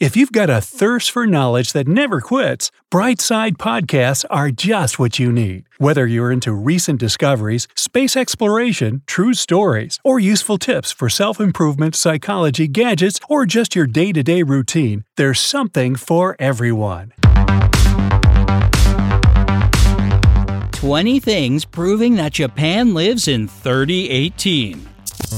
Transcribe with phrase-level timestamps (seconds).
[0.00, 5.18] If you've got a thirst for knowledge that never quits, Brightside Podcasts are just what
[5.18, 5.64] you need.
[5.78, 11.96] Whether you're into recent discoveries, space exploration, true stories, or useful tips for self improvement,
[11.96, 17.12] psychology, gadgets, or just your day to day routine, there's something for everyone.
[20.74, 24.88] 20 things proving that Japan lives in 3018.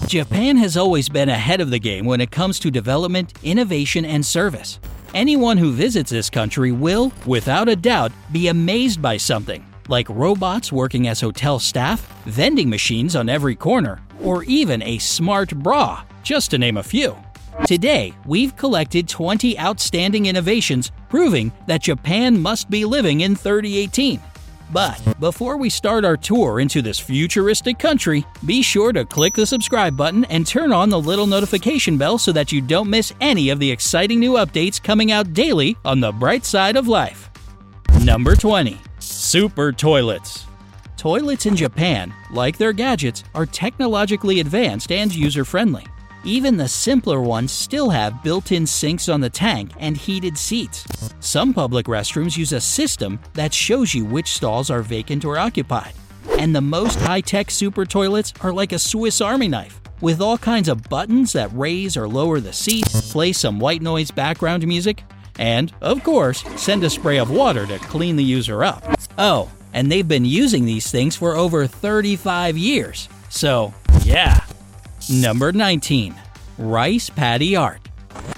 [0.07, 4.25] Japan has always been ahead of the game when it comes to development, innovation, and
[4.25, 4.79] service.
[5.15, 10.73] Anyone who visits this country will, without a doubt, be amazed by something, like robots
[10.73, 16.51] working as hotel staff, vending machines on every corner, or even a smart bra, just
[16.51, 17.17] to name a few.
[17.67, 24.21] Today, we've collected 20 outstanding innovations proving that Japan must be living in 3018.
[24.73, 29.47] But before we start our tour into this futuristic country, be sure to click the
[29.47, 33.51] subscribe button and turn on the little notification bell so that you don't miss any
[33.51, 37.31] of the exciting new updates coming out daily on the bright side of life.
[38.05, 40.47] Number 20 Super Toilets.
[40.97, 45.85] Toilets in Japan, like their gadgets, are technologically advanced and user friendly.
[46.25, 50.87] Even the simpler ones still have built in sinks on the tank and heated seats.
[51.21, 55.95] Some public restrooms use a system that shows you which stalls are vacant or occupied.
[56.39, 60.37] And the most high tech super toilets are like a Swiss Army knife, with all
[60.37, 65.03] kinds of buttons that raise or lower the seat, play some white noise background music,
[65.39, 68.85] and, of course, send a spray of water to clean the user up.
[69.17, 73.09] Oh, and they've been using these things for over 35 years.
[73.31, 73.73] So,
[74.03, 74.45] yeah.
[75.11, 76.15] Number 19.
[76.57, 77.81] Rice Paddy Art.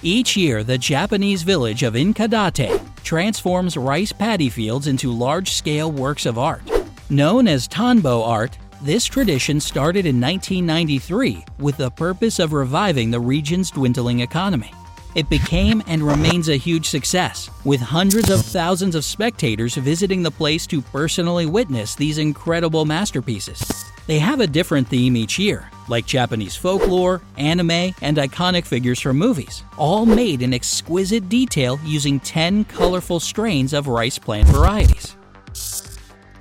[0.02, 6.24] Each year, the Japanese village of Inakadate transforms rice paddy fields into large scale works
[6.24, 6.62] of art.
[7.10, 13.20] Known as Tanbo art, this tradition started in 1993 with the purpose of reviving the
[13.20, 14.72] region's dwindling economy.
[15.14, 20.30] It became and remains a huge success, with hundreds of thousands of spectators visiting the
[20.30, 23.60] place to personally witness these incredible masterpieces.
[24.06, 29.18] They have a different theme each year, like Japanese folklore, anime, and iconic figures from
[29.18, 35.16] movies, all made in exquisite detail using 10 colorful strains of rice plant varieties.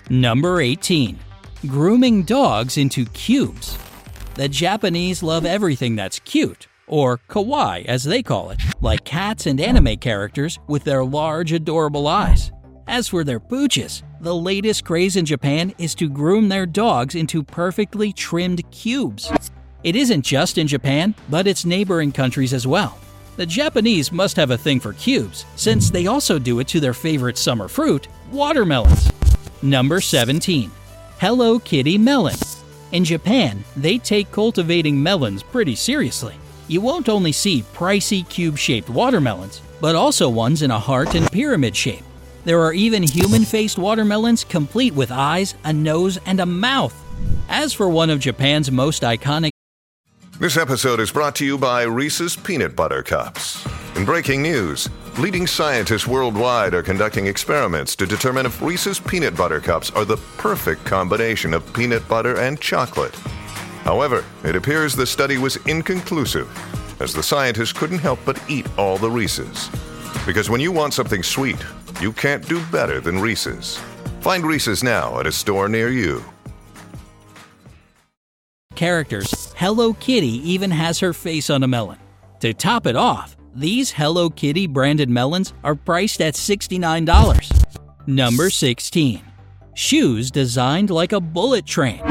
[0.09, 1.17] Number 18.
[1.67, 3.77] Grooming dogs into cubes.
[4.35, 9.59] The Japanese love everything that's cute, or kawaii as they call it, like cats and
[9.59, 12.51] anime characters with their large, adorable eyes.
[12.91, 17.41] As for their pooches, the latest craze in Japan is to groom their dogs into
[17.41, 19.31] perfectly trimmed cubes.
[19.85, 22.99] It isn't just in Japan, but its neighboring countries as well.
[23.37, 26.93] The Japanese must have a thing for cubes, since they also do it to their
[26.93, 29.09] favorite summer fruit, watermelons.
[29.61, 30.69] Number 17.
[31.17, 32.35] Hello Kitty Melon.
[32.91, 36.35] In Japan, they take cultivating melons pretty seriously.
[36.67, 41.31] You won't only see pricey cube shaped watermelons, but also ones in a heart and
[41.31, 42.03] pyramid shape.
[42.43, 46.95] There are even human faced watermelons complete with eyes, a nose, and a mouth.
[47.47, 49.51] As for one of Japan's most iconic
[50.39, 53.63] This episode is brought to you by Reese's Peanut Butter Cups.
[53.95, 59.59] In breaking news, leading scientists worldwide are conducting experiments to determine if Reese's Peanut Butter
[59.59, 63.13] Cups are the perfect combination of peanut butter and chocolate.
[63.83, 66.49] However, it appears the study was inconclusive,
[66.99, 69.69] as the scientists couldn't help but eat all the Reese's.
[70.25, 71.57] Because when you want something sweet,
[72.01, 73.77] you can't do better than Reese's.
[74.21, 76.23] Find Reese's now at a store near you.
[78.81, 81.99] characters, Hello Kitty even has her face on a melon.
[82.39, 88.07] To top it off, these Hello Kitty branded melons are priced at $69.
[88.07, 89.21] Number 16.
[89.75, 92.01] Shoes designed like a bullet train.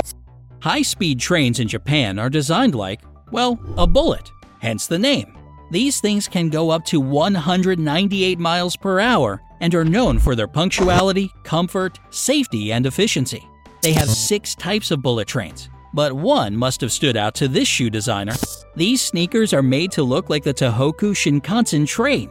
[0.62, 3.00] High speed trains in Japan are designed like,
[3.32, 5.39] well, a bullet, hence the name.
[5.70, 10.48] These things can go up to 198 miles per hour and are known for their
[10.48, 13.46] punctuality, comfort, safety, and efficiency.
[13.80, 17.68] They have six types of bullet trains, but one must have stood out to this
[17.68, 18.34] shoe designer.
[18.74, 22.30] These sneakers are made to look like the Tohoku Shinkansen train.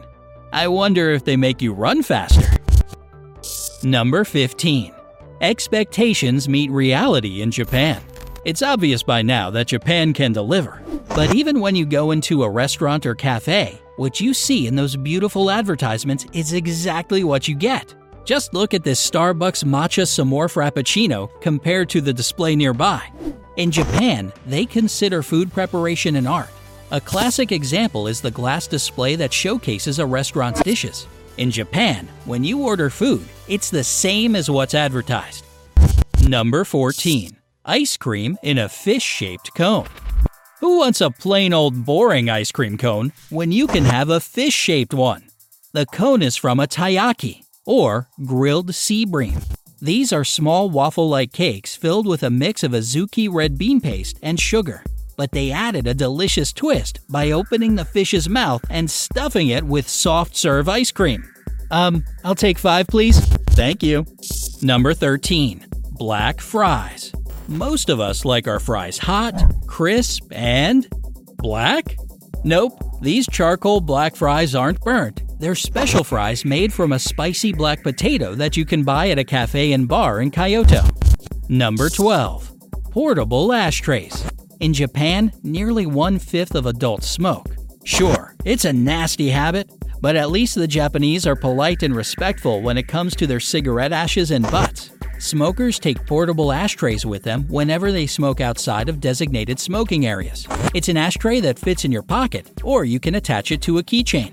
[0.52, 2.46] I wonder if they make you run faster.
[3.82, 4.92] Number 15.
[5.40, 8.02] Expectations meet reality in Japan.
[8.44, 10.82] It's obvious by now that Japan can deliver.
[11.08, 14.96] But even when you go into a restaurant or cafe, What you see in those
[14.96, 17.94] beautiful advertisements is exactly what you get.
[18.24, 23.02] Just look at this Starbucks Matcha S'more Frappuccino compared to the display nearby.
[23.58, 26.48] In Japan, they consider food preparation an art.
[26.92, 31.06] A classic example is the glass display that showcases a restaurant's dishes.
[31.36, 35.44] In Japan, when you order food, it's the same as what's advertised.
[36.26, 37.39] Number 14.
[37.66, 39.86] Ice cream in a fish shaped cone.
[40.60, 44.54] Who wants a plain old boring ice cream cone when you can have a fish
[44.54, 45.24] shaped one?
[45.72, 49.40] The cone is from a taiyaki, or grilled sea bream.
[49.80, 54.18] These are small waffle like cakes filled with a mix of azuki red bean paste
[54.22, 54.82] and sugar.
[55.18, 59.86] But they added a delicious twist by opening the fish's mouth and stuffing it with
[59.86, 61.30] soft serve ice cream.
[61.70, 63.20] Um, I'll take five, please.
[63.50, 64.06] Thank you.
[64.62, 65.66] Number 13.
[65.92, 67.12] Black fries.
[67.50, 69.34] Most of us like our fries hot,
[69.66, 70.86] crisp, and
[71.38, 71.96] black?
[72.44, 75.22] Nope, these charcoal black fries aren't burnt.
[75.40, 79.24] They're special fries made from a spicy black potato that you can buy at a
[79.24, 80.82] cafe and bar in Kyoto.
[81.48, 82.52] Number 12.
[82.92, 84.24] Portable ashtrays.
[84.60, 87.56] In Japan, nearly one fifth of adults smoke.
[87.82, 89.68] Sure, it's a nasty habit,
[90.00, 93.92] but at least the Japanese are polite and respectful when it comes to their cigarette
[93.92, 94.89] ashes and butts.
[95.20, 100.46] Smokers take portable ashtrays with them whenever they smoke outside of designated smoking areas.
[100.74, 103.82] It's an ashtray that fits in your pocket, or you can attach it to a
[103.82, 104.32] keychain.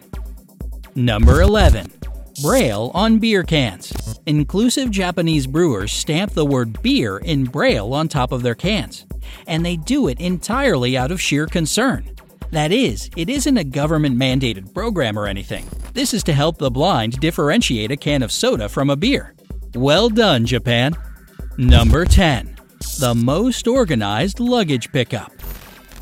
[0.95, 1.91] Number 11.
[2.41, 3.91] Braille on beer cans.
[4.27, 9.05] Inclusive Japanese brewers stamp the word beer in Braille on top of their cans,
[9.45, 12.09] and they do it entirely out of sheer concern.
[12.51, 15.65] That is, it isn't a government mandated program or anything.
[15.91, 19.33] This is to help the blind differentiate a can of soda from a beer.
[19.75, 20.93] Well done, Japan.
[21.57, 22.55] Number 10.
[22.99, 25.31] The most organized luggage pickup.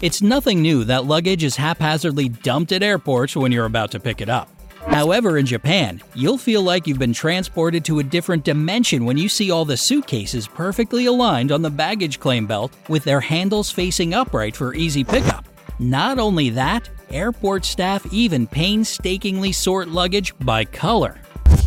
[0.01, 4.21] It's nothing new that luggage is haphazardly dumped at airports when you're about to pick
[4.21, 4.49] it up.
[4.87, 9.27] However, in Japan, you'll feel like you've been transported to a different dimension when you
[9.27, 14.13] see all the suitcases perfectly aligned on the baggage claim belt with their handles facing
[14.13, 15.47] upright for easy pickup.
[15.79, 21.19] Not only that, airport staff even painstakingly sort luggage by color.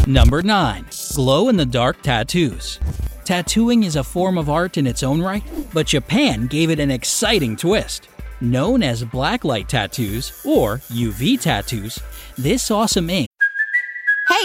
[0.06, 0.86] Number 9.
[1.14, 2.80] Glow in the dark tattoos.
[3.24, 5.44] Tattooing is a form of art in its own right,
[5.74, 8.08] but Japan gave it an exciting twist.
[8.40, 11.98] Known as blacklight tattoos or UV tattoos,
[12.38, 13.27] this awesome ink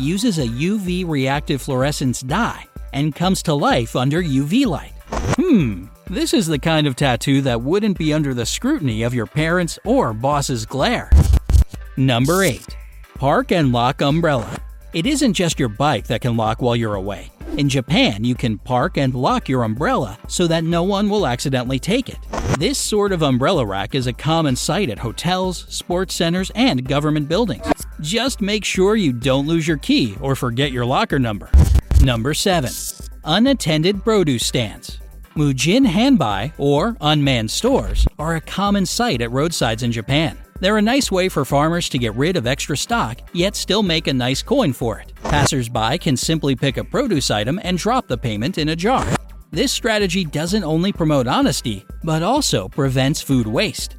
[0.00, 4.92] Uses a UV reactive fluorescence dye and comes to life under UV light.
[5.36, 9.26] Hmm, this is the kind of tattoo that wouldn't be under the scrutiny of your
[9.26, 11.10] parents or boss's glare.
[11.96, 12.64] Number 8.
[13.14, 14.60] Park and lock umbrella.
[14.92, 17.30] It isn't just your bike that can lock while you're away.
[17.56, 21.78] In Japan, you can park and lock your umbrella so that no one will accidentally
[21.78, 22.18] take it.
[22.58, 27.28] This sort of umbrella rack is a common sight at hotels, sports centers, and government
[27.28, 27.79] buildings.
[28.00, 31.50] Just make sure you don't lose your key or forget your locker number.
[32.00, 32.70] Number 7.
[33.24, 34.98] Unattended produce stands.
[35.36, 40.38] Mujin Hanbai, or unmanned stores, are a common sight at roadsides in Japan.
[40.60, 44.06] They're a nice way for farmers to get rid of extra stock, yet still make
[44.06, 45.12] a nice coin for it.
[45.24, 49.06] Passersby can simply pick a produce item and drop the payment in a jar.
[49.50, 53.94] This strategy doesn't only promote honesty, but also prevents food waste.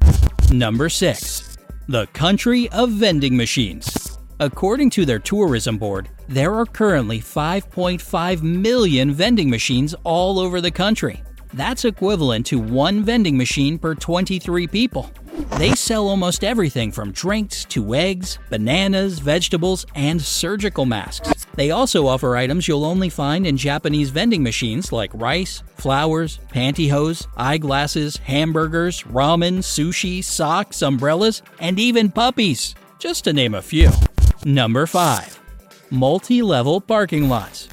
[0.50, 1.51] Number 6.
[1.88, 4.16] The Country of Vending Machines.
[4.38, 10.70] According to their tourism board, there are currently 5.5 million vending machines all over the
[10.70, 11.24] country.
[11.54, 15.10] That's equivalent to one vending machine per 23 people.
[15.58, 21.46] They sell almost everything from drinks to eggs, bananas, vegetables, and surgical masks.
[21.54, 27.26] They also offer items you'll only find in Japanese vending machines like rice, flowers, pantyhose,
[27.36, 33.90] eyeglasses, hamburgers, ramen, sushi, socks, umbrellas, and even puppies, just to name a few.
[34.44, 35.40] Number 5.
[35.90, 37.68] Multi level parking lots.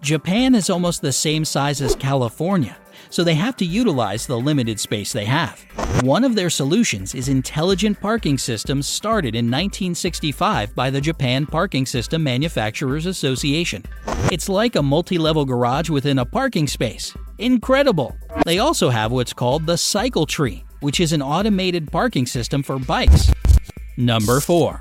[0.00, 2.76] Japan is almost the same size as California,
[3.12, 5.60] so they have to utilize the limited space they have.
[6.02, 11.84] One of their solutions is intelligent parking systems started in 1965 by the Japan Parking
[11.84, 13.84] System Manufacturers Association.
[14.32, 17.14] It's like a multi level garage within a parking space.
[17.38, 18.16] Incredible!
[18.46, 22.78] They also have what's called the Cycle Tree, which is an automated parking system for
[22.78, 23.30] bikes.
[23.98, 24.80] Number 4.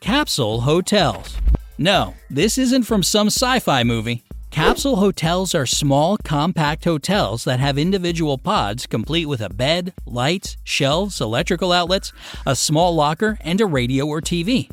[0.00, 1.36] Capsule hotels.
[1.76, 4.24] No, this isn't from some sci fi movie.
[4.52, 10.58] Capsule hotels are small, compact hotels that have individual pods complete with a bed, lights,
[10.62, 12.12] shelves, electrical outlets,
[12.44, 14.68] a small locker, and a radio or TV.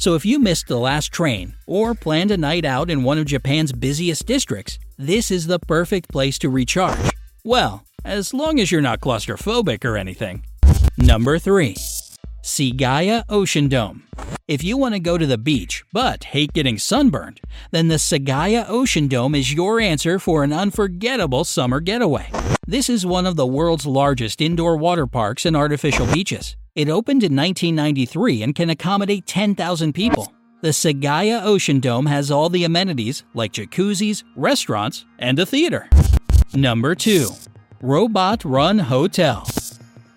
[0.00, 3.26] So if you missed the last train or planned a night out in one of
[3.26, 7.12] Japan's busiest districts, this is the perfect place to recharge.
[7.44, 10.42] Well, as long as you're not claustrophobic or anything.
[10.98, 11.76] Number 3.
[12.42, 14.02] Seagaia Ocean Dome.
[14.50, 17.40] If you want to go to the beach but hate getting sunburned,
[17.70, 22.32] then the Seagaia Ocean Dome is your answer for an unforgettable summer getaway.
[22.66, 26.56] This is one of the world's largest indoor water parks and artificial beaches.
[26.74, 30.32] It opened in 1993 and can accommodate 10,000 people.
[30.62, 35.88] The Seagaia Ocean Dome has all the amenities like jacuzzis, restaurants, and a theater.
[36.52, 37.28] Number 2.
[37.82, 39.46] Robot Run Hotel.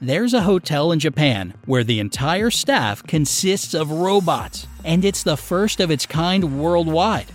[0.03, 5.38] There's a hotel in Japan where the entire staff consists of robots, and it's the
[5.38, 7.27] first of its kind worldwide.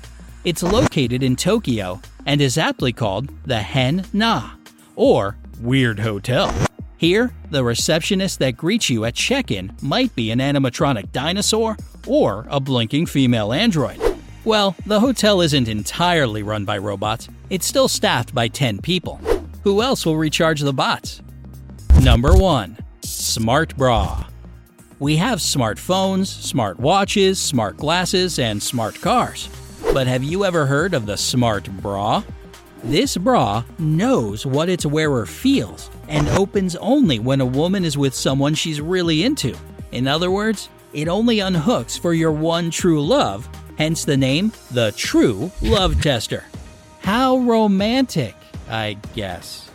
[0.44, 4.50] It's located in Tokyo and is aptly called the Henn na,
[4.96, 6.54] or Weird Hotel.
[6.98, 11.74] Here, the receptionist that greets you at check in might be an animatronic dinosaur
[12.06, 13.98] or a blinking female android.
[14.44, 19.18] Well, the hotel isn't entirely run by robots, it's still staffed by 10 people.
[19.64, 21.22] Who else will recharge the bots?
[22.02, 22.78] Number 1.
[23.02, 24.26] Smart Bra.
[25.00, 29.48] We have smartphones, smart watches, smart glasses, and smart cars.
[29.92, 32.22] But have you ever heard of the Smart Bra?
[32.84, 38.14] This bra knows what its wearer feels and opens only when a woman is with
[38.14, 39.56] someone she's really into.
[39.90, 44.92] In other words, it only unhooks for your one true love, hence the name the
[44.92, 46.44] True Love Tester.
[47.00, 48.36] How romantic,
[48.68, 49.67] I guess.